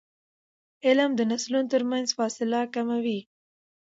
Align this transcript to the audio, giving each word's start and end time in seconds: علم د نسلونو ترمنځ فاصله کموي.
علم 0.85 1.09
د 1.15 1.21
نسلونو 1.31 1.69
ترمنځ 1.73 2.07
فاصله 2.17 2.59
کموي. 2.73 3.19